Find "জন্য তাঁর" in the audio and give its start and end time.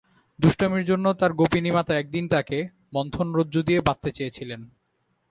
0.85-1.31